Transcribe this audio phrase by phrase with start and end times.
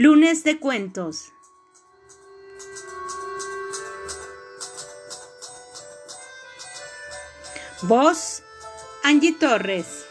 [0.00, 1.32] Lunes de cuentos.
[7.82, 8.44] Voz
[9.02, 10.06] Angie Torres.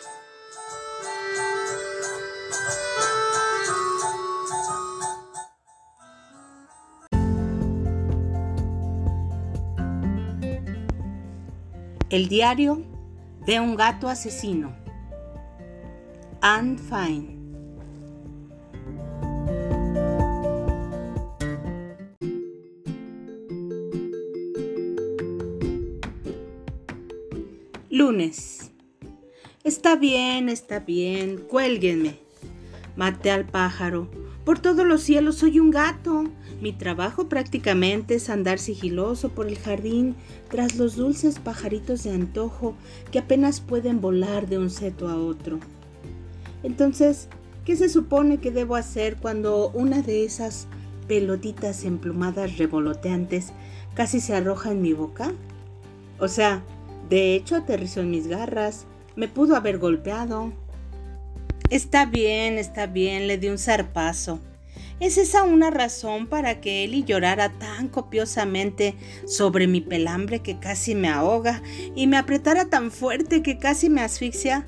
[12.09, 12.83] El diario
[13.45, 14.75] de un gato asesino.
[16.41, 17.36] Anne Fine.
[29.67, 32.19] Está bien, está bien, cuélguenme.
[32.95, 34.07] Maté al pájaro.
[34.45, 36.23] Por todos los cielos soy un gato.
[36.61, 40.15] Mi trabajo prácticamente es andar sigiloso por el jardín
[40.49, 42.75] tras los dulces pajaritos de antojo
[43.11, 45.59] que apenas pueden volar de un seto a otro.
[46.63, 47.27] Entonces,
[47.65, 50.69] ¿qué se supone que debo hacer cuando una de esas
[51.09, 53.51] pelotitas emplumadas revoloteantes
[53.95, 55.33] casi se arroja en mi boca?
[56.19, 56.63] O sea,
[57.09, 58.87] de hecho, aterrizó en mis garras.
[59.17, 60.53] Me pudo haber golpeado.
[61.71, 64.39] Está bien, está bien, le di un zarpazo.
[64.99, 70.93] ¿Es esa una razón para que Eli llorara tan copiosamente sobre mi pelambre que casi
[70.93, 71.63] me ahoga
[71.95, 74.67] y me apretara tan fuerte que casi me asfixia?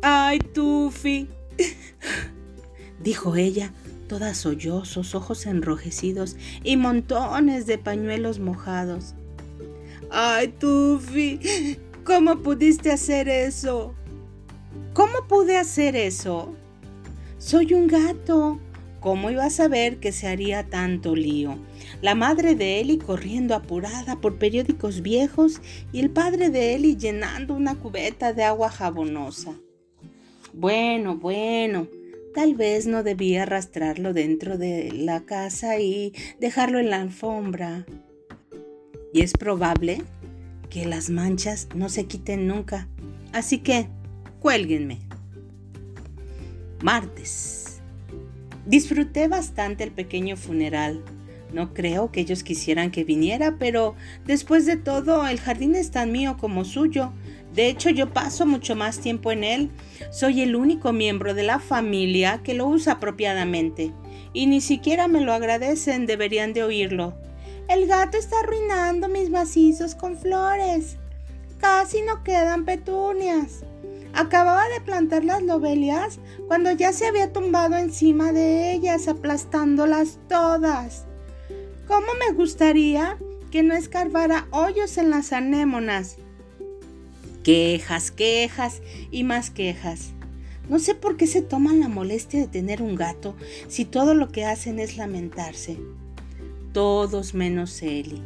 [0.00, 1.28] ¡Ay, Tufi!
[3.02, 3.72] dijo ella,
[4.08, 9.14] toda sollozos, ojos enrojecidos y montones de pañuelos mojados.
[10.10, 11.40] Ay, Tufi,
[12.04, 13.94] ¿cómo pudiste hacer eso?
[14.92, 16.54] ¿Cómo pude hacer eso?
[17.38, 18.60] Soy un gato.
[19.00, 21.58] ¿Cómo iba a saber que se haría tanto lío?
[22.00, 25.60] La madre de Eli corriendo apurada por periódicos viejos
[25.92, 29.60] y el padre de Eli llenando una cubeta de agua jabonosa.
[30.54, 31.86] Bueno, bueno,
[32.34, 37.84] tal vez no debía arrastrarlo dentro de la casa y dejarlo en la alfombra
[39.12, 40.02] y es probable
[40.70, 42.88] que las manchas no se quiten nunca.
[43.32, 43.88] Así que,
[44.40, 45.00] cuélguenme.
[46.82, 47.80] Martes.
[48.66, 51.02] Disfruté bastante el pequeño funeral.
[51.52, 53.94] No creo que ellos quisieran que viniera, pero
[54.26, 57.12] después de todo el jardín es tan mío como suyo.
[57.54, 59.70] De hecho, yo paso mucho más tiempo en él.
[60.10, 63.92] Soy el único miembro de la familia que lo usa apropiadamente.
[64.32, 67.14] Y ni siquiera me lo agradecen, deberían de oírlo.
[67.68, 70.96] El gato está arruinando mis macizos con flores.
[71.58, 73.64] Casi no quedan petunias.
[74.12, 81.06] Acababa de plantar las lobelias cuando ya se había tumbado encima de ellas, aplastándolas todas.
[81.88, 83.18] ¿Cómo me gustaría
[83.50, 86.16] que no escarbara hoyos en las anémonas?
[87.42, 90.10] Quejas, quejas y más quejas.
[90.68, 93.34] No sé por qué se toman la molestia de tener un gato
[93.68, 95.78] si todo lo que hacen es lamentarse
[96.74, 98.20] todos menos Eli.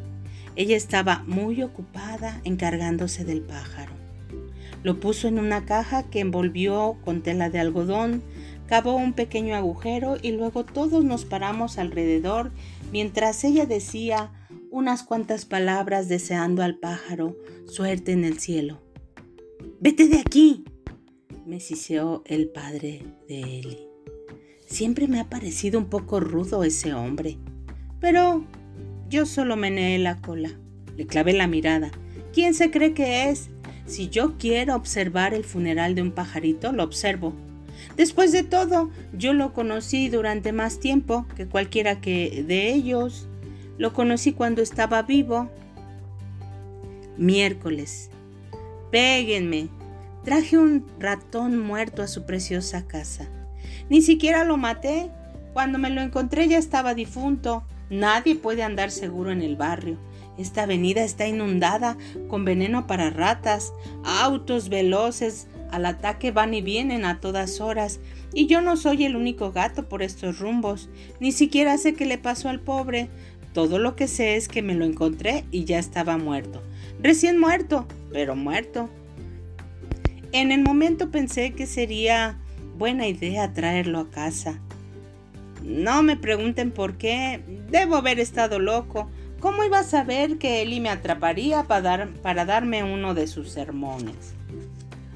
[0.57, 3.93] Ella estaba muy ocupada encargándose del pájaro.
[4.83, 8.23] Lo puso en una caja que envolvió con tela de algodón,
[8.67, 12.51] cavó un pequeño agujero y luego todos nos paramos alrededor
[12.91, 14.33] mientras ella decía
[14.71, 18.81] unas cuantas palabras deseando al pájaro suerte en el cielo.
[19.81, 20.65] Vete de aquí,
[21.47, 23.79] me siseó el padre de Eli.
[24.67, 27.39] Siempre me ha parecido un poco rudo ese hombre.
[28.01, 28.45] Pero
[29.09, 30.51] yo solo meneé la cola.
[30.97, 31.91] Le clavé la mirada.
[32.33, 33.51] ¿Quién se cree que es?
[33.87, 37.33] Si yo quiero observar el funeral de un pajarito, lo observo.
[37.97, 43.29] Después de todo, yo lo conocí durante más tiempo que cualquiera que de ellos.
[43.79, 45.51] Lo conocí cuando estaba vivo.
[47.17, 48.11] Miércoles.
[48.91, 49.69] Péguenme.
[50.25, 53.29] Traje un ratón muerto a su preciosa casa.
[53.89, 55.11] Ni siquiera lo maté.
[55.55, 57.65] Cuando me lo encontré ya estaba difunto.
[57.91, 59.97] Nadie puede andar seguro en el barrio.
[60.39, 61.97] Esta avenida está inundada
[62.29, 63.73] con veneno para ratas,
[64.05, 68.01] autos veloces al ataque van y vienen a todas horas,
[68.33, 70.89] y yo no soy el único gato por estos rumbos,
[71.21, 73.09] ni siquiera sé qué le pasó al pobre.
[73.53, 76.63] Todo lo que sé es que me lo encontré y ya estaba muerto.
[77.03, 78.89] Recién muerto, pero muerto.
[80.33, 82.39] En el momento pensé que sería
[82.77, 84.61] buena idea traerlo a casa.
[85.63, 87.43] No me pregunten por qué.
[87.71, 89.11] Debo haber estado loco.
[89.41, 94.35] ¿Cómo iba a saber que Eli me atraparía para, para darme uno de sus sermones?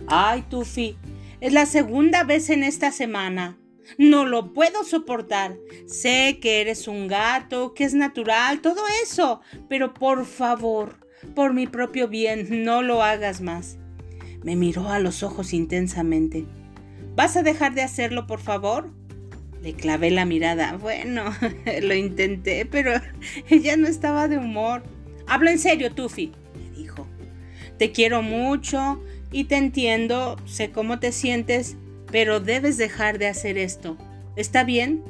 [0.06, 0.96] Ay, Tufi,
[1.40, 3.58] es la segunda vez en esta semana.
[3.98, 5.56] No lo puedo soportar.
[5.86, 9.40] Sé que eres un gato, que es natural, todo eso.
[9.68, 10.96] Pero por favor,
[11.34, 13.78] por mi propio bien, no lo hagas más.
[14.42, 16.46] Me miró a los ojos intensamente.
[17.14, 18.90] ¿Vas a dejar de hacerlo, por favor?
[19.62, 20.76] Le clavé la mirada.
[20.76, 21.24] Bueno,
[21.82, 22.92] lo intenté, pero
[23.48, 24.82] ella no estaba de humor.
[25.26, 27.06] Hablo en serio, Tufi, me dijo.
[27.78, 31.76] Te quiero mucho y te entiendo, sé cómo te sientes,
[32.10, 33.96] pero debes dejar de hacer esto.
[34.36, 35.02] ¿Está bien?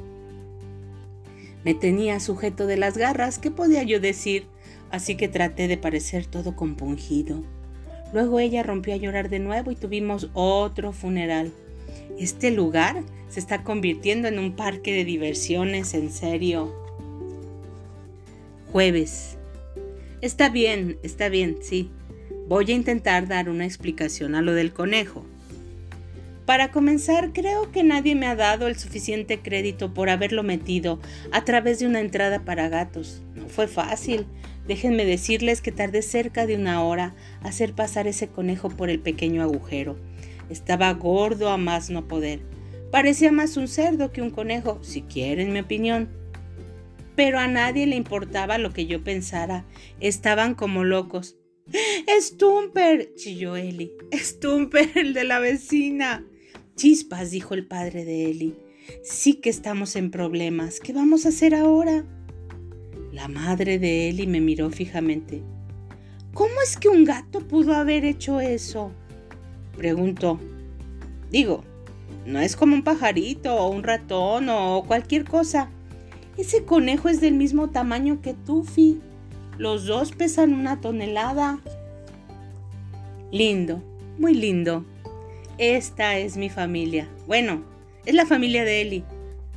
[1.63, 4.47] Me tenía sujeto de las garras, ¿qué podía yo decir?
[4.91, 7.43] Así que traté de parecer todo compungido.
[8.13, 11.51] Luego ella rompió a llorar de nuevo y tuvimos otro funeral.
[12.19, 16.73] Este lugar se está convirtiendo en un parque de diversiones, en serio.
[18.71, 19.37] Jueves.
[20.21, 21.89] Está bien, está bien, sí.
[22.47, 25.25] Voy a intentar dar una explicación a lo del conejo.
[26.45, 30.99] Para comenzar, creo que nadie me ha dado el suficiente crédito por haberlo metido
[31.31, 33.21] a través de una entrada para gatos.
[33.33, 34.25] No fue fácil.
[34.67, 39.41] Déjenme decirles que tardé cerca de una hora hacer pasar ese conejo por el pequeño
[39.41, 39.97] agujero.
[40.49, 42.41] Estaba gordo a más no poder.
[42.91, 46.09] Parecía más un cerdo que un conejo, si quieren mi opinión.
[47.15, 49.65] Pero a nadie le importaba lo que yo pensara.
[49.99, 51.37] Estaban como locos.
[52.21, 53.13] ¡Stumper!
[53.15, 53.93] chilló Eli.
[54.13, 56.25] ¡Stumper, el de la vecina!
[56.75, 58.55] Chispas, dijo el padre de Eli.
[59.03, 60.79] Sí que estamos en problemas.
[60.79, 62.05] ¿Qué vamos a hacer ahora?
[63.11, 65.43] La madre de Eli me miró fijamente.
[66.33, 68.91] ¿Cómo es que un gato pudo haber hecho eso?
[69.77, 70.39] Preguntó.
[71.31, 71.63] Digo,
[72.25, 75.69] no es como un pajarito o un ratón o cualquier cosa.
[76.37, 78.99] Ese conejo es del mismo tamaño que Tufi.
[79.57, 81.59] Los dos pesan una tonelada.
[83.31, 83.83] Lindo,
[84.17, 84.85] muy lindo.
[85.57, 87.07] Esta es mi familia.
[87.27, 87.63] Bueno,
[88.05, 89.03] es la familia de Eli.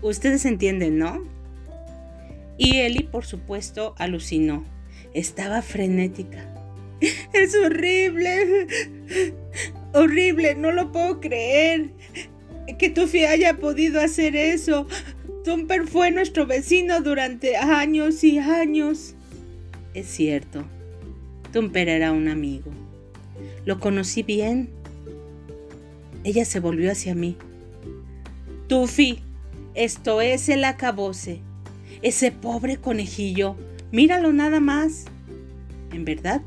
[0.03, 1.23] Ustedes entienden, ¿no?
[2.59, 4.65] Y Eli, por supuesto, alucinó.
[5.15, 6.53] Estaba frenética.
[7.33, 8.67] Es horrible.
[9.97, 11.93] Horrible, no lo puedo creer
[12.79, 14.87] que Tufi haya podido hacer eso.
[15.43, 19.15] Tumper fue nuestro vecino durante años y años.
[19.95, 20.65] Es cierto,
[21.51, 22.71] Tumper era un amigo.
[23.65, 24.69] Lo conocí bien.
[26.25, 27.39] Ella se volvió hacia mí.
[28.69, 29.21] Tufi,
[29.75, 31.41] esto es el acabose.
[32.03, 33.57] Ese pobre conejillo.
[33.93, 35.07] Míralo nada más.
[35.91, 36.43] En verdad,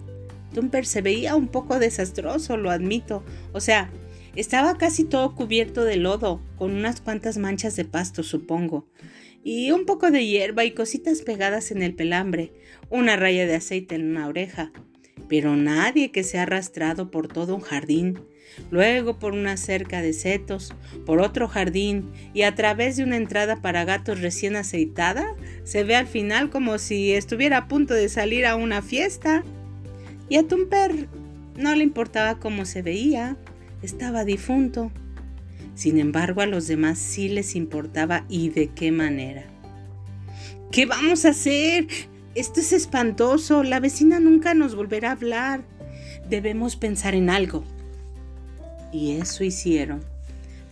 [0.53, 3.23] Tumper se veía un poco desastroso, lo admito.
[3.53, 3.89] O sea,
[4.35, 8.87] estaba casi todo cubierto de lodo, con unas cuantas manchas de pasto, supongo,
[9.43, 12.53] y un poco de hierba y cositas pegadas en el pelambre,
[12.89, 14.71] una raya de aceite en una oreja,
[15.27, 18.19] pero nadie que se ha arrastrado por todo un jardín,
[18.71, 20.73] luego por una cerca de setos,
[21.05, 25.95] por otro jardín y a través de una entrada para gatos recién aceitada, se ve
[25.95, 29.43] al final como si estuviera a punto de salir a una fiesta.
[30.29, 31.09] Y a Tumper
[31.57, 33.35] no le importaba cómo se veía,
[33.81, 34.91] estaba difunto.
[35.75, 39.45] Sin embargo, a los demás sí les importaba y de qué manera.
[40.71, 41.87] ¿Qué vamos a hacer?
[42.35, 43.63] Esto es espantoso.
[43.63, 45.63] La vecina nunca nos volverá a hablar.
[46.29, 47.63] Debemos pensar en algo.
[48.93, 50.01] Y eso hicieron.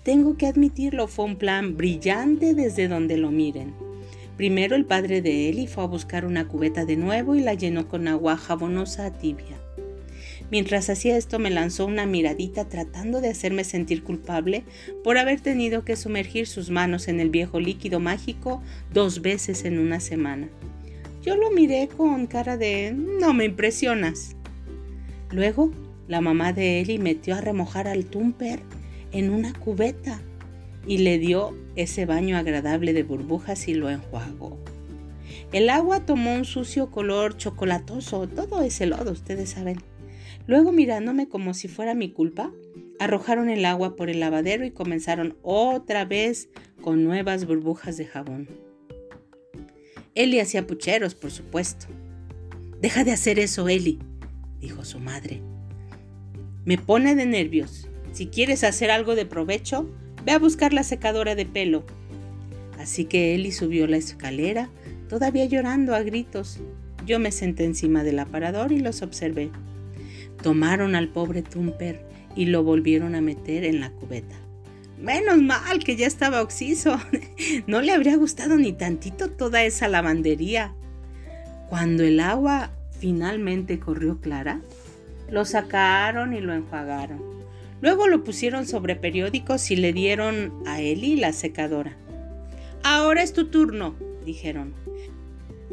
[0.04, 3.87] Tengo que admitirlo, fue un plan brillante desde donde lo miren.
[4.38, 7.88] Primero el padre de Eli fue a buscar una cubeta de nuevo y la llenó
[7.88, 9.58] con agua jabonosa tibia.
[10.52, 14.64] Mientras hacía esto me lanzó una miradita tratando de hacerme sentir culpable
[15.04, 18.62] por haber tenido que sumergir sus manos en el viejo líquido mágico
[18.94, 20.48] dos veces en una semana.
[21.24, 24.36] Yo lo miré con cara de no me impresionas.
[25.32, 25.72] Luego,
[26.08, 28.62] la mamá de Eli metió a remojar al Tumper
[29.12, 30.22] en una cubeta
[30.88, 34.58] y le dio ese baño agradable de burbujas y lo enjuagó.
[35.52, 39.78] El agua tomó un sucio color chocolatoso, todo ese lodo, ustedes saben.
[40.48, 42.52] Luego mirándome como si fuera mi culpa,
[43.00, 46.50] arrojaron el agua por el lavadero y comenzaron otra vez
[46.82, 48.48] con nuevas burbujas de jabón.
[50.16, 51.88] Eli hacía pucheros, por supuesto.
[52.82, 54.00] Deja de hacer eso, Eli,
[54.60, 55.42] dijo su madre.
[56.66, 57.88] Me pone de nervios.
[58.14, 59.90] Si quieres hacer algo de provecho,
[60.28, 61.86] ve a buscar la secadora de pelo.
[62.78, 64.70] Así que Eli subió la escalera,
[65.08, 66.60] todavía llorando a gritos.
[67.06, 69.52] Yo me senté encima del aparador y los observé.
[70.44, 72.06] Tomaron al pobre Tumper
[72.36, 74.36] y lo volvieron a meter en la cubeta.
[75.02, 77.00] Menos mal que ya estaba oxiso.
[77.66, 80.74] No le habría gustado ni tantito toda esa lavandería.
[81.70, 84.60] Cuando el agua finalmente corrió clara,
[85.32, 87.27] lo sacaron y lo enjuagaron.
[87.82, 91.96] Luego lo pusieron sobre periódicos y le dieron a Eli la secadora.
[92.84, 94.74] Ahora es tu turno, dijeron.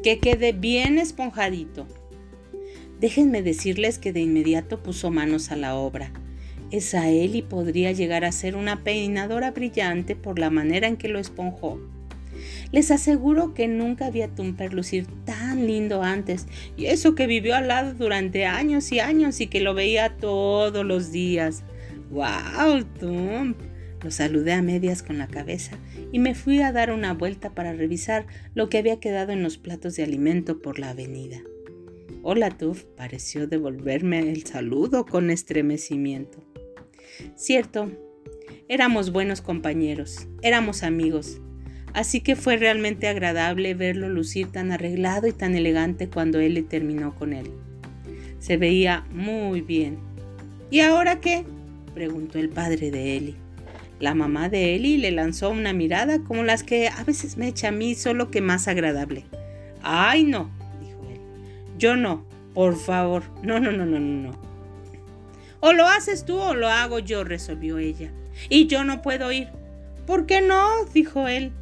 [0.03, 1.87] Que quede bien esponjadito.
[3.01, 6.13] Déjenme decirles que de inmediato puso manos a la obra.
[6.71, 11.19] Esa Eli podría llegar a ser una peinadora brillante por la manera en que lo
[11.19, 11.81] esponjó.
[12.73, 16.47] Les aseguro que nunca vi a Tumper lucir tan lindo antes,
[16.77, 20.85] y eso que vivió al lado durante años y años y que lo veía todos
[20.85, 21.63] los días.
[22.11, 23.57] ¡Wow, Tump!
[24.03, 25.79] Lo saludé a medias con la cabeza
[26.13, 29.57] y me fui a dar una vuelta para revisar lo que había quedado en los
[29.57, 31.41] platos de alimento por la avenida.
[32.23, 36.45] Hola, Tuf pareció devolverme el saludo con estremecimiento.
[37.35, 37.91] Cierto,
[38.69, 41.41] éramos buenos compañeros, éramos amigos,
[41.95, 47.15] así que fue realmente agradable verlo lucir tan arreglado y tan elegante cuando él terminó
[47.15, 47.51] con él.
[48.39, 49.99] Se veía muy bien.
[50.71, 51.45] ¿Y ahora qué?
[51.95, 53.37] Preguntó el padre de Eli.
[54.01, 57.69] La mamá de Eli le lanzó una mirada como las que a veces me echa
[57.69, 59.25] a mí, solo que más agradable.
[59.83, 60.51] ¡Ay, no!
[60.81, 61.21] dijo él.
[61.79, 63.23] Yo no, por favor.
[63.43, 64.39] No, no, no, no, no, no.
[65.61, 68.13] O lo haces tú o lo hago yo, resolvió ella.
[68.51, 69.49] Y yo no puedo ir.
[70.07, 70.85] ¿Por qué no?
[70.93, 71.53] dijo él.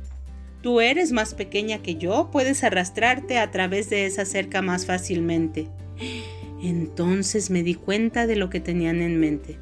[0.62, 5.68] Tú eres más pequeña que yo, puedes arrastrarte a través de esa cerca más fácilmente.
[6.62, 9.58] Entonces me di cuenta de lo que tenían en mente.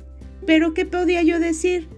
[0.47, 1.89] ¿Pero qué podía yo decir?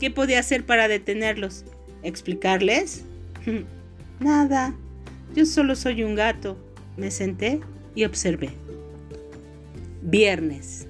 [0.00, 1.64] ¿Qué podía hacer para detenerlos?
[2.02, 3.04] ¿Explicarles?
[4.20, 4.74] Nada.
[5.34, 6.56] Yo solo soy un gato.
[6.96, 7.60] Me senté
[7.94, 8.50] y observé.
[10.02, 10.86] Viernes.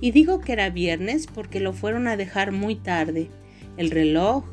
[0.00, 3.28] Y digo que era viernes porque lo fueron a dejar muy tarde.
[3.76, 4.44] El reloj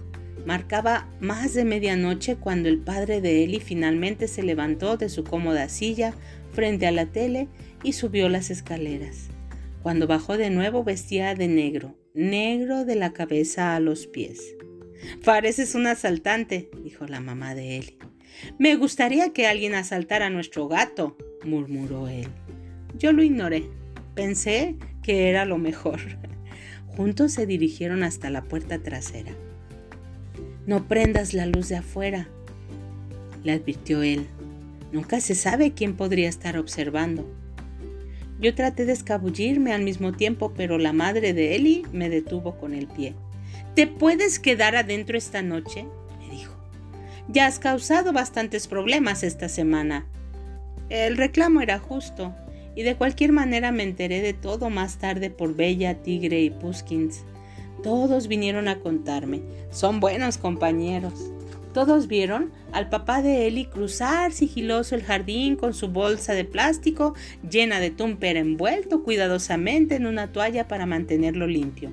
[0.46, 5.68] marcaba más de medianoche cuando el padre de Eli finalmente se levantó de su cómoda
[5.70, 6.14] silla
[6.54, 7.48] frente a la tele
[7.84, 9.29] y subió las escaleras.
[9.82, 14.56] Cuando bajó de nuevo vestía de negro, negro de la cabeza a los pies.
[15.24, 17.98] Pareces un asaltante, dijo la mamá de él.
[18.58, 22.28] Me gustaría que alguien asaltara a nuestro gato, murmuró él.
[22.98, 23.70] Yo lo ignoré.
[24.16, 26.00] Pensé que era lo mejor.
[26.98, 29.32] Juntos se dirigieron hasta la puerta trasera.
[30.66, 32.28] No prendas la luz de afuera,
[33.44, 34.28] le advirtió él.
[34.92, 37.26] Nunca se sabe quién podría estar observando.
[38.40, 42.74] Yo traté de escabullirme al mismo tiempo, pero la madre de Eli me detuvo con
[42.74, 43.14] el pie.
[43.76, 45.86] ¿Te puedes quedar adentro esta noche?
[46.20, 46.54] me dijo.
[47.28, 50.06] Ya has causado bastantes problemas esta semana.
[50.90, 52.34] El reclamo era justo,
[52.76, 57.24] y de cualquier manera me enteré de todo más tarde por Bella, Tigre y Puskins.
[57.84, 59.42] Todos vinieron a contarme.
[59.70, 61.32] Son buenos compañeros.
[61.74, 67.14] Todos vieron al papá de Eli cruzar sigiloso el jardín con su bolsa de plástico
[67.48, 71.92] llena de tumper envuelto cuidadosamente en una toalla para mantenerlo limpio.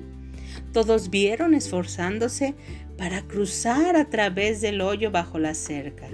[0.73, 2.55] Todos vieron esforzándose
[2.97, 6.07] para cruzar a través del hoyo bajo la cerca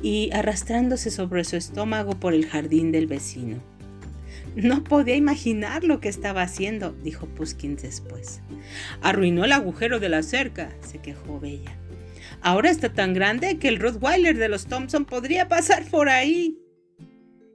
[0.00, 3.56] y arrastrándose sobre su estómago por el jardín del vecino.
[4.54, 8.42] No podía imaginar lo que estaba haciendo, dijo Puskins después.
[9.00, 11.81] Arruinó el agujero de la cerca, se quejó Bella.
[12.42, 16.58] Ahora está tan grande que el Rottweiler de los Thompson podría pasar por ahí.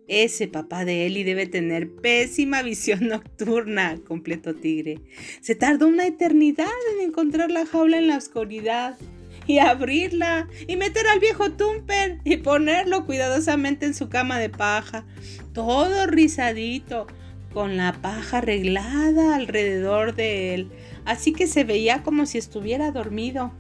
[0.07, 5.01] Ese papá de Ellie debe tener pésima visión nocturna, completó Tigre.
[5.41, 8.97] Se tardó una eternidad en encontrar la jaula en la oscuridad
[9.45, 15.05] y abrirla y meter al viejo Tumper y ponerlo cuidadosamente en su cama de paja,
[15.53, 17.07] todo rizadito,
[17.53, 20.71] con la paja arreglada alrededor de él,
[21.05, 23.51] así que se veía como si estuviera dormido.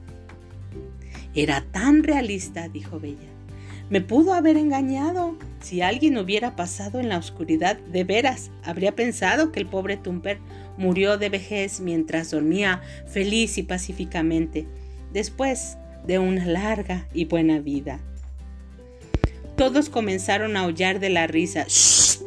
[1.37, 3.29] Era tan realista, dijo Bella.
[3.91, 5.37] Me pudo haber engañado.
[5.61, 10.39] Si alguien hubiera pasado en la oscuridad, de veras, habría pensado que el pobre Tumper
[10.77, 14.65] murió de vejez mientras dormía feliz y pacíficamente,
[15.13, 15.77] después
[16.07, 17.99] de una larga y buena vida.
[19.55, 21.65] Todos comenzaron a aullar de la risa.
[21.67, 22.17] ¡Shh!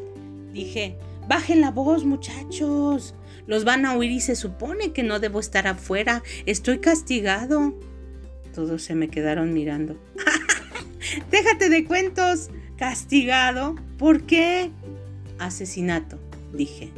[0.53, 3.17] Dije, bajen la voz, muchachos.
[3.49, 6.23] Los van a oír y se supone que no debo estar afuera.
[6.47, 7.75] Estoy castigado.
[8.55, 9.97] Todos se me quedaron mirando.
[11.31, 12.51] Déjate de cuentos.
[12.77, 13.77] Castigado.
[13.99, 14.71] ¿Por qué?
[15.39, 16.19] Asesinato,
[16.53, 16.91] dije.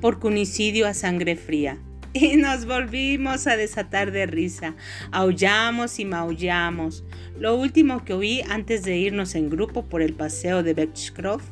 [0.00, 1.78] Por cunicidio a sangre fría.
[2.12, 4.74] Y nos volvimos a desatar de risa.
[5.12, 7.04] Aullamos y maullamos.
[7.38, 11.46] Lo último que oí antes de irnos en grupo por el paseo de Beechcroft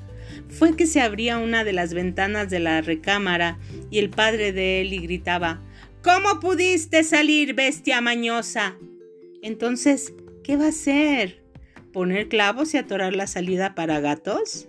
[0.48, 3.58] fue que se abría una de las ventanas de la recámara
[3.90, 5.60] y el padre de Eli gritaba
[6.02, 8.76] ¿Cómo pudiste salir, bestia mañosa?
[9.42, 11.44] Entonces, ¿qué va a hacer?
[11.92, 14.68] ¿Poner clavos y atorar la salida para gatos?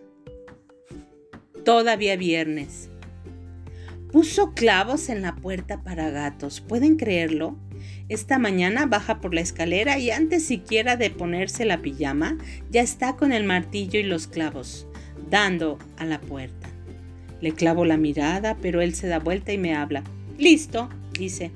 [1.65, 2.89] Todavía viernes.
[4.11, 6.61] Puso clavos en la puerta para gatos.
[6.61, 7.57] ¿Pueden creerlo?
[8.09, 12.37] Esta mañana baja por la escalera y antes siquiera de ponerse la pijama,
[12.69, 14.87] ya está con el martillo y los clavos,
[15.29, 16.69] dando a la puerta.
[17.41, 20.03] Le clavo la mirada, pero él se da vuelta y me habla.
[20.37, 21.51] Listo, dice.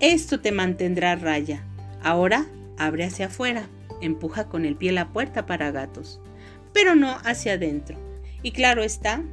[0.00, 1.64] Esto te mantendrá raya.
[2.06, 2.46] Ahora
[2.78, 3.68] abre hacia afuera.
[4.00, 6.20] Empuja con el pie la puerta para gatos,
[6.72, 7.98] pero no hacia adentro.
[8.44, 9.24] Y claro está,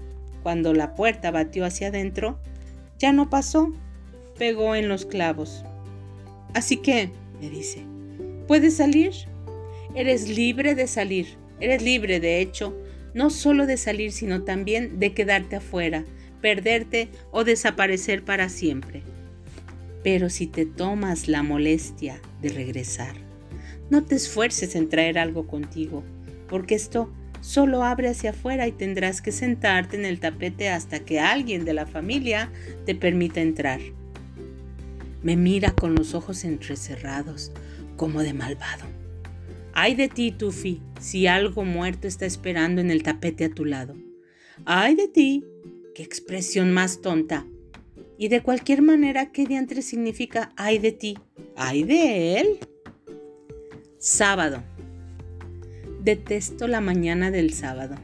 [0.41, 2.39] cuando la puerta batió hacia adentro,
[2.97, 3.71] ya no pasó,
[4.39, 5.63] pegó en los clavos.
[6.55, 7.85] Así que, me dice,
[8.47, 9.13] ¿puedes salir?
[9.93, 11.37] Eres libre de salir.
[11.59, 12.75] Eres libre, de hecho,
[13.13, 16.05] no solo de salir, sino también de quedarte afuera,
[16.41, 19.03] perderte o desaparecer para siempre.
[20.03, 23.15] Pero si te tomas la molestia de regresar,
[23.89, 26.03] no te esfuerces en traer algo contigo,
[26.47, 31.19] porque esto solo abre hacia afuera y tendrás que sentarte en el tapete hasta que
[31.19, 32.51] alguien de la familia
[32.85, 33.79] te permita entrar.
[35.21, 37.51] Me mira con los ojos entrecerrados,
[37.95, 38.85] como de malvado.
[39.73, 43.95] Ay de ti, Tufi, si algo muerto está esperando en el tapete a tu lado.
[44.65, 45.45] Ay de ti,
[45.95, 47.45] qué expresión más tonta.
[48.23, 51.17] Y de cualquier manera, ¿qué diantre significa ay de ti?
[51.57, 52.57] ¿Ay de él?
[53.97, 54.63] Sábado.
[55.99, 57.95] Detesto la mañana del sábado.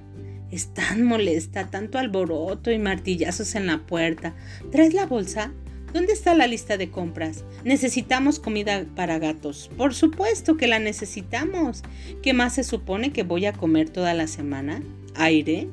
[0.51, 4.35] Es tan molesta, tanto alboroto y martillazos en la puerta.
[4.73, 5.53] ¿Traes la bolsa?
[5.93, 7.45] ¿Dónde está la lista de compras?
[7.63, 9.71] Necesitamos comida para gatos.
[9.77, 11.81] Por supuesto que la necesitamos.
[12.21, 14.83] ¿Qué más se supone que voy a comer toda la semana?
[15.15, 15.69] ¿Aire?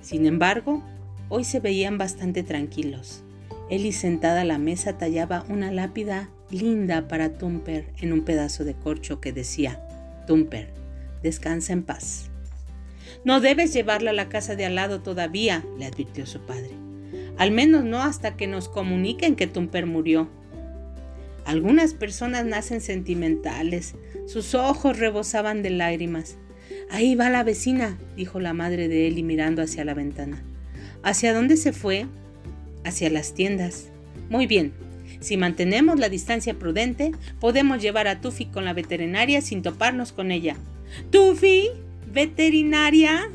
[0.00, 0.82] Sin embargo,
[1.28, 3.22] hoy se veían bastante tranquilos.
[3.70, 8.74] Ellie sentada a la mesa tallaba una lápida linda para Tumper en un pedazo de
[8.74, 9.80] corcho que decía,
[10.26, 10.70] Tumper,
[11.22, 12.30] descansa en paz.
[13.24, 16.70] No debes llevarla a la casa de al lado todavía, le advirtió su padre.
[17.36, 20.28] Al menos no hasta que nos comuniquen que Tumper murió.
[21.44, 23.94] Algunas personas nacen sentimentales,
[24.26, 26.36] sus ojos rebosaban de lágrimas.
[26.90, 30.42] Ahí va la vecina, dijo la madre de Eli mirando hacia la ventana.
[31.02, 32.06] ¿Hacia dónde se fue?
[32.88, 33.90] Hacia las tiendas.
[34.30, 34.72] Muy bien,
[35.20, 40.30] si mantenemos la distancia prudente, podemos llevar a Tufi con la veterinaria sin toparnos con
[40.30, 40.56] ella.
[41.10, 41.68] ¿Tufi?
[42.10, 43.28] ¿Veterinaria?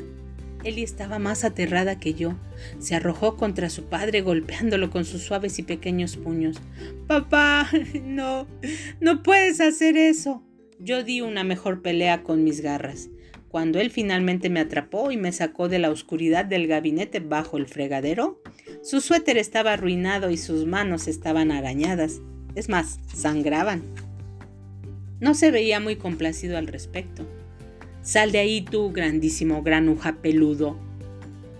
[0.64, 2.34] Ellie estaba más aterrada que yo.
[2.80, 6.60] Se arrojó contra su padre golpeándolo con sus suaves y pequeños puños.
[7.06, 7.70] Papá,
[8.02, 8.48] no,
[9.00, 10.42] no puedes hacer eso.
[10.80, 13.08] Yo di una mejor pelea con mis garras.
[13.54, 17.68] Cuando él finalmente me atrapó y me sacó de la oscuridad del gabinete bajo el
[17.68, 18.42] fregadero,
[18.82, 22.20] su suéter estaba arruinado y sus manos estaban arañadas.
[22.56, 23.84] Es más, sangraban.
[25.20, 27.28] No se veía muy complacido al respecto.
[28.02, 30.76] Sal de ahí tú, grandísimo granuja peludo.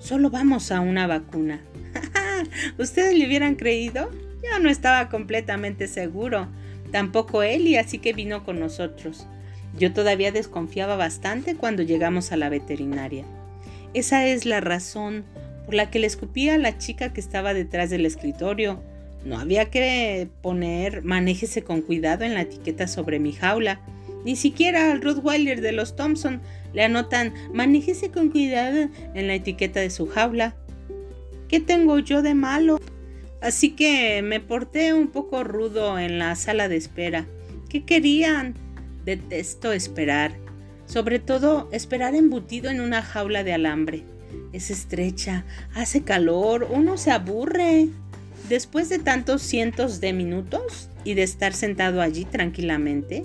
[0.00, 1.60] Solo vamos a una vacuna.
[2.76, 4.10] ¿Ustedes le hubieran creído?
[4.42, 6.48] Yo no estaba completamente seguro.
[6.90, 9.28] Tampoco él y así que vino con nosotros.
[9.78, 13.24] Yo todavía desconfiaba bastante cuando llegamos a la veterinaria.
[13.92, 15.24] Esa es la razón
[15.64, 18.82] por la que le escupía a la chica que estaba detrás del escritorio.
[19.24, 23.80] No había que poner manéjese con cuidado en la etiqueta sobre mi jaula.
[24.24, 26.40] Ni siquiera al Rottweiler de los Thompson
[26.72, 30.54] le anotan manéjese con cuidado en la etiqueta de su jaula.
[31.48, 32.80] ¿Qué tengo yo de malo?
[33.40, 37.26] Así que me porté un poco rudo en la sala de espera.
[37.68, 38.54] ¿Qué querían?
[39.04, 40.32] Detesto esperar.
[40.86, 44.04] Sobre todo esperar embutido en una jaula de alambre.
[44.52, 47.88] Es estrecha, hace calor, uno se aburre.
[48.48, 53.22] Después de tantos cientos de minutos y de estar sentado allí tranquilamente,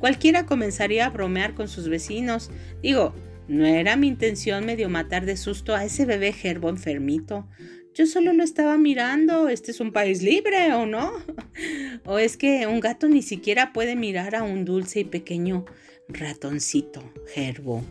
[0.00, 2.50] cualquiera comenzaría a bromear con sus vecinos.
[2.82, 3.14] Digo,
[3.48, 7.46] no era mi intención medio matar de susto a ese bebé gerbo enfermito.
[7.94, 9.48] Yo solo lo estaba mirando.
[9.48, 11.12] ¿Este es un país libre o no?
[12.06, 15.66] ¿O es que un gato ni siquiera puede mirar a un dulce y pequeño
[16.08, 17.02] ratoncito
[17.34, 17.84] gerbo?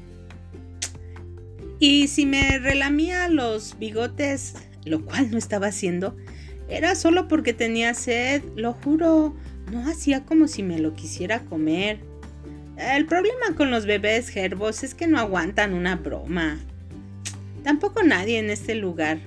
[1.80, 6.18] Y si me relamía los bigotes, lo cual no estaba haciendo,
[6.68, 9.36] era solo porque tenía sed, lo juro.
[9.72, 12.00] No hacía como si me lo quisiera comer.
[12.78, 16.60] El problema con los bebés gerbos es que no aguantan una broma.
[17.64, 19.20] Tampoco nadie en este lugar.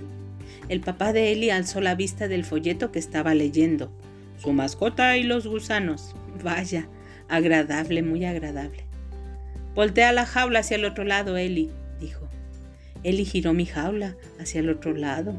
[0.68, 3.92] El papá de Eli alzó la vista del folleto que estaba leyendo.
[4.38, 6.14] Su mascota y los gusanos.
[6.42, 6.88] Vaya,
[7.28, 8.84] agradable, muy agradable.
[9.74, 12.28] Voltea la jaula hacia el otro lado, Eli, dijo.
[13.02, 15.34] Eli giró mi jaula hacia el otro lado.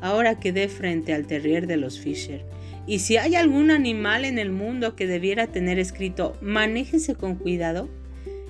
[0.00, 2.44] Ahora quedé frente al terrier de los Fisher.
[2.86, 7.88] Y si hay algún animal en el mundo que debiera tener escrito manéjese con cuidado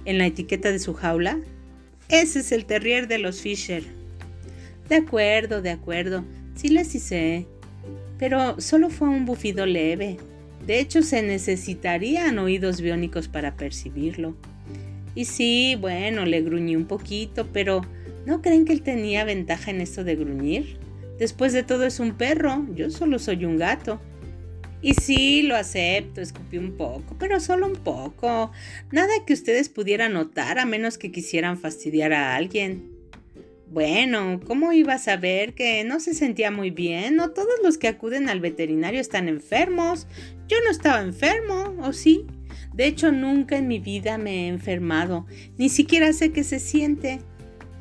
[0.05, 1.41] en la etiqueta de su jaula,
[2.09, 3.83] ese es el terrier de los Fisher.
[4.89, 7.47] De acuerdo, de acuerdo, sí les hice.
[8.19, 10.17] Pero solo fue un bufido leve.
[10.67, 14.37] De hecho, se necesitarían oídos biónicos para percibirlo.
[15.15, 17.83] Y sí, bueno, le gruñí un poquito, pero
[18.27, 20.79] ¿No creen que él tenía ventaja en esto de gruñir?
[21.17, 24.01] Después de todo es un perro, yo solo soy un gato.
[24.83, 28.51] Y sí, lo acepto, escupí un poco, pero solo un poco.
[28.91, 32.96] Nada que ustedes pudieran notar a menos que quisieran fastidiar a alguien.
[33.69, 37.17] Bueno, ¿cómo iba a saber que no se sentía muy bien?
[37.17, 40.07] No todos los que acuden al veterinario están enfermos.
[40.47, 42.25] Yo no estaba enfermo, ¿o sí?
[42.75, 45.27] De hecho, nunca en mi vida me he enfermado.
[45.59, 47.19] Ni siquiera sé qué se siente.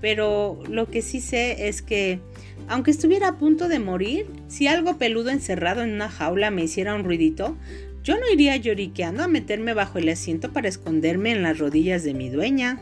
[0.01, 2.19] Pero lo que sí sé es que,
[2.67, 6.95] aunque estuviera a punto de morir, si algo peludo encerrado en una jaula me hiciera
[6.95, 7.57] un ruidito,
[8.03, 12.13] yo no iría lloriqueando a meterme bajo el asiento para esconderme en las rodillas de
[12.13, 12.79] mi dueña.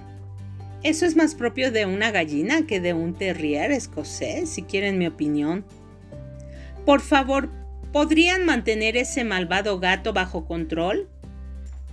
[0.84, 5.08] Eso es más propio de una gallina que de un terrier escocés, si quieren mi
[5.08, 5.66] opinión.
[6.86, 7.50] Por favor,
[7.94, 11.08] ¿podrían mantener ese malvado gato bajo control?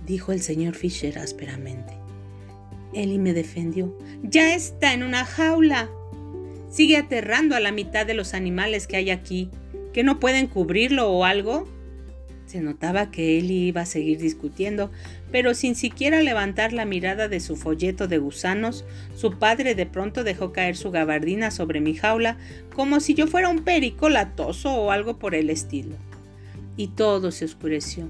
[0.05, 1.93] dijo el señor Fisher ásperamente.
[2.93, 3.97] Ellie me defendió.
[4.23, 5.89] Ya está en una jaula.
[6.69, 9.49] Sigue aterrando a la mitad de los animales que hay aquí.
[9.93, 11.67] ¿Que no pueden cubrirlo o algo?
[12.45, 14.91] Se notaba que Eli iba a seguir discutiendo,
[15.31, 20.23] pero sin siquiera levantar la mirada de su folleto de gusanos, su padre de pronto
[20.23, 22.37] dejó caer su gabardina sobre mi jaula
[22.75, 25.95] como si yo fuera un perico latoso o algo por el estilo.
[26.77, 28.07] Y todo se oscureció.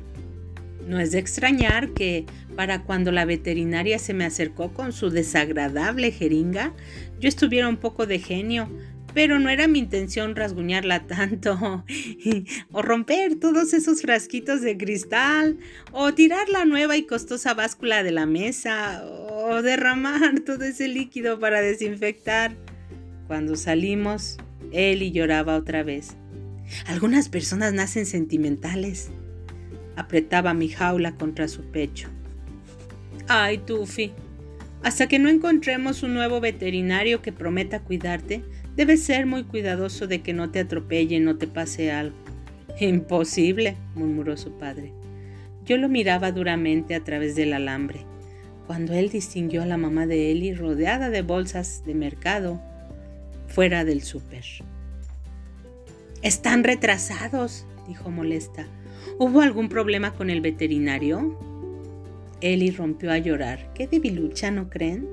[0.88, 6.12] No es de extrañar que, para cuando la veterinaria se me acercó con su desagradable
[6.12, 6.74] jeringa,
[7.20, 8.68] yo estuviera un poco de genio,
[9.14, 11.84] pero no era mi intención rasguñarla tanto,
[12.72, 15.58] o romper todos esos frasquitos de cristal,
[15.92, 21.40] o tirar la nueva y costosa báscula de la mesa, o derramar todo ese líquido
[21.40, 22.56] para desinfectar.
[23.28, 24.38] Cuando salimos,
[24.72, 26.16] Eli lloraba otra vez.
[26.86, 29.10] Algunas personas nacen sentimentales.
[29.96, 32.08] Apretaba mi jaula contra su pecho.
[33.28, 34.12] Ay, Tufi,
[34.84, 38.44] hasta que no encontremos un nuevo veterinario que prometa cuidarte,
[38.76, 42.16] Debes ser muy cuidadoso de que no te atropelle, no te pase algo.
[42.80, 44.94] Imposible, murmuró su padre.
[45.66, 48.06] Yo lo miraba duramente a través del alambre.
[48.68, 52.62] Cuando él distinguió a la mamá de Eli rodeada de bolsas de mercado
[53.48, 54.46] fuera del súper.
[56.22, 58.68] Están retrasados, dijo molesta.
[59.20, 61.38] ¿Hubo algún problema con el veterinario?
[62.40, 63.74] Eli rompió a llorar.
[63.74, 65.10] Qué debilucha, ¿no creen?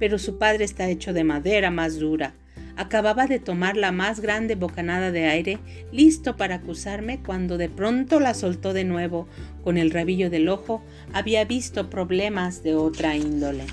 [0.00, 2.34] Pero su padre está hecho de madera más dura
[2.76, 5.58] Acababa de tomar la más grande bocanada de aire,
[5.92, 9.26] listo para acusarme, cuando de pronto la soltó de nuevo.
[9.64, 10.82] Con el rabillo del ojo
[11.14, 13.64] había visto problemas de otra índole.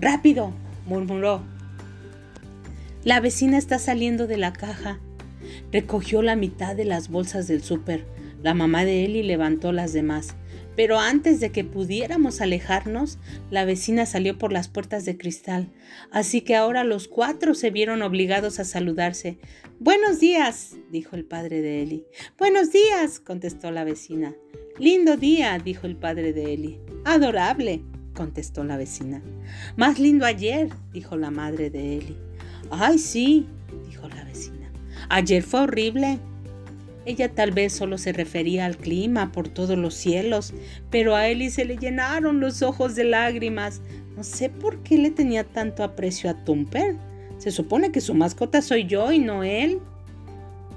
[0.00, 0.52] ¡Rápido!
[0.86, 1.42] murmuró.
[3.04, 4.98] La vecina está saliendo de la caja.
[5.70, 8.06] Recogió la mitad de las bolsas del súper.
[8.42, 10.34] La mamá de Eli levantó las demás.
[10.76, 13.18] Pero antes de que pudiéramos alejarnos,
[13.50, 15.72] la vecina salió por las puertas de cristal,
[16.10, 19.38] así que ahora los cuatro se vieron obligados a saludarse.
[19.78, 22.04] Buenos días, dijo el padre de Eli.
[22.38, 24.34] Buenos días, contestó la vecina.
[24.78, 26.80] Lindo día, dijo el padre de Eli.
[27.04, 27.82] Adorable,
[28.14, 29.22] contestó la vecina.
[29.76, 32.16] Más lindo ayer, dijo la madre de Eli.
[32.70, 33.46] Ay, sí,
[33.86, 34.72] dijo la vecina.
[35.08, 36.18] Ayer fue horrible,
[37.06, 40.54] ella tal vez solo se refería al clima por todos los cielos,
[40.90, 43.82] pero a Eli se le llenaron los ojos de lágrimas.
[44.16, 46.96] No sé por qué le tenía tanto aprecio a Tumper.
[47.38, 49.80] Se supone que su mascota soy yo y no él.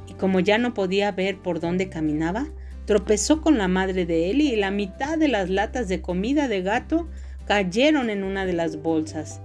[0.07, 2.47] Y como ya no podía ver por dónde caminaba,
[2.85, 6.61] tropezó con la madre de Eli y la mitad de las latas de comida de
[6.61, 7.07] gato
[7.45, 9.39] cayeron en una de las bolsas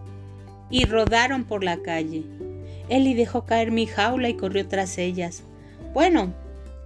[0.70, 2.24] y rodaron por la calle.
[2.88, 5.44] Eli dejó caer mi jaula y corrió tras ellas.
[5.94, 6.34] Bueno,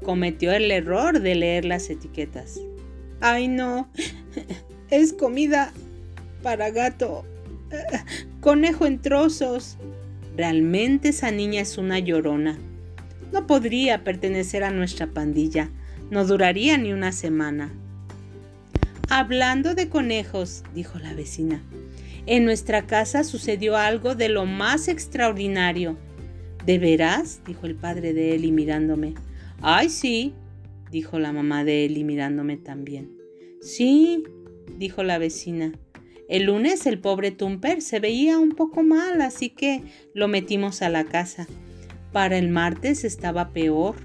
[0.03, 2.61] cometió el error de leer las etiquetas.
[3.21, 3.91] Ay no,
[4.91, 5.73] es comida
[6.43, 7.25] para gato.
[8.41, 9.77] Conejo en trozos.
[10.37, 12.59] Realmente esa niña es una llorona.
[13.33, 15.71] No podría pertenecer a nuestra pandilla.
[16.11, 17.73] No duraría ni una semana.
[19.09, 21.63] Hablando de conejos, dijo la vecina,
[22.27, 25.97] en nuestra casa sucedió algo de lo más extraordinario.
[26.65, 27.41] ¿De veras?
[27.47, 29.15] dijo el padre de Eli mirándome.
[29.63, 30.35] Ay, sí,
[30.91, 33.17] dijo la mamá de Eli mirándome también.
[33.61, 34.23] Sí,
[34.79, 35.73] dijo la vecina.
[36.29, 40.89] El lunes el pobre Tumper se veía un poco mal, así que lo metimos a
[40.89, 41.47] la casa.
[42.13, 43.97] Para el martes estaba peor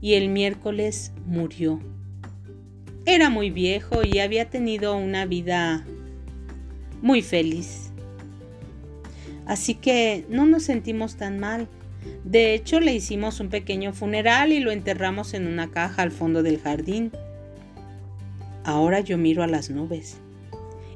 [0.00, 1.80] y el miércoles murió.
[3.06, 5.86] Era muy viejo y había tenido una vida
[7.00, 7.90] muy feliz.
[9.46, 11.68] Así que no nos sentimos tan mal.
[12.28, 16.42] De hecho, le hicimos un pequeño funeral y lo enterramos en una caja al fondo
[16.42, 17.10] del jardín.
[18.64, 20.18] Ahora yo miro a las nubes.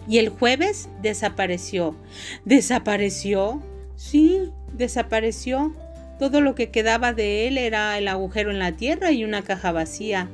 [0.06, 1.96] Y el jueves desapareció.
[2.44, 3.62] ¿Desapareció?
[3.96, 5.74] Sí, desapareció.
[6.18, 9.72] Todo lo que quedaba de él era el agujero en la tierra y una caja
[9.72, 10.28] vacía.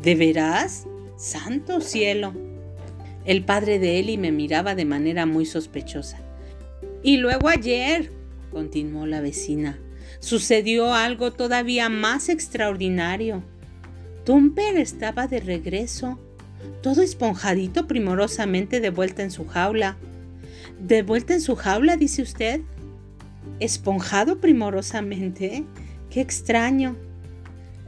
[0.00, 0.86] ¿De veras?
[1.18, 2.32] Santo cielo.
[3.26, 6.20] El padre de Eli me miraba de manera muy sospechosa.
[7.02, 8.10] Y luego ayer,
[8.50, 9.78] continuó la vecina,
[10.20, 13.42] sucedió algo todavía más extraordinario.
[14.24, 16.18] Tumper estaba de regreso,
[16.82, 19.96] todo esponjadito primorosamente de vuelta en su jaula.
[20.80, 22.60] ¿De vuelta en su jaula, dice usted?
[23.60, 25.64] ¿Esponjado primorosamente?
[26.10, 26.96] ¡Qué extraño!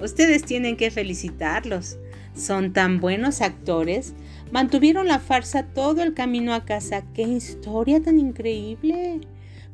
[0.00, 1.98] Ustedes tienen que felicitarlos.
[2.34, 4.14] Son tan buenos actores.
[4.50, 7.04] Mantuvieron la farsa todo el camino a casa.
[7.12, 9.20] ¡Qué historia tan increíble!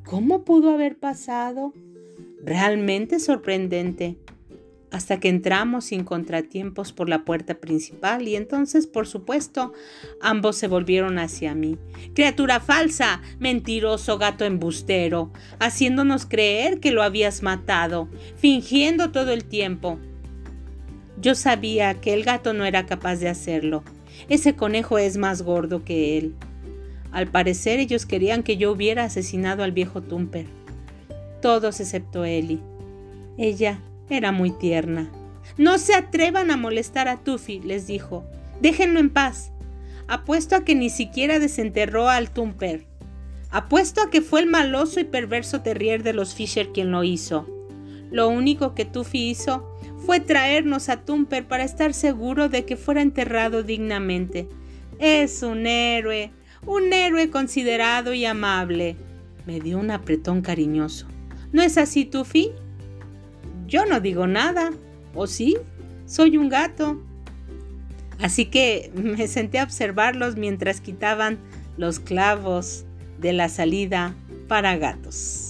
[0.05, 1.73] ¿Cómo pudo haber pasado?
[2.45, 4.17] Realmente sorprendente
[4.91, 9.73] hasta que entramos sin contratiempos por la puerta principal y entonces, por supuesto,
[10.21, 11.77] ambos se volvieron hacia mí.
[12.15, 19.99] Criatura falsa, mentiroso gato embustero, haciéndonos creer que lo habías matado, fingiendo todo el tiempo.
[21.21, 23.83] Yo sabía que el gato no era capaz de hacerlo.
[24.29, 26.35] Ese conejo es más gordo que él.
[27.11, 30.47] Al parecer ellos querían que yo hubiera asesinado al viejo Tumper.
[31.47, 32.59] Todos excepto Ellie.
[33.39, 33.79] Ella
[34.11, 35.13] era muy tierna.
[35.57, 38.25] No se atrevan a molestar a Tuffy, les dijo.
[38.61, 39.53] Déjenlo en paz.
[40.09, 42.85] Apuesto a que ni siquiera desenterró al Tumper.
[43.53, 47.47] Apuesto a que fue el maloso y perverso terrier de los Fisher quien lo hizo.
[48.11, 49.73] Lo único que Tuffy hizo
[50.05, 54.49] fue traernos a Tumper para estar seguro de que fuera enterrado dignamente.
[54.99, 56.33] Es un héroe,
[56.67, 58.97] un héroe considerado y amable.
[59.47, 61.07] Me dio un apretón cariñoso.
[61.53, 62.53] ¿No es así, Tuffy?
[63.67, 64.71] Yo no digo nada.
[65.15, 65.57] ¿O sí?
[66.07, 67.03] Soy un gato.
[68.21, 71.39] Así que me senté a observarlos mientras quitaban
[71.77, 72.85] los clavos
[73.19, 74.15] de la salida
[74.49, 75.46] para gatos.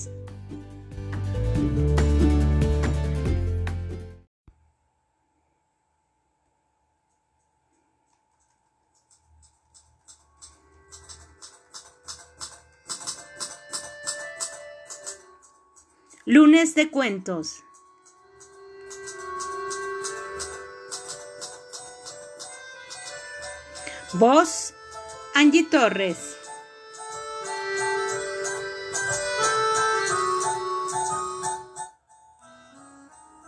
[16.39, 17.65] Lunes de cuentos.
[24.13, 24.75] Voz,
[25.35, 26.36] Angie Torres.